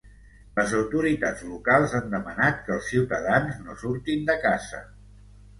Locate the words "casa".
4.49-4.83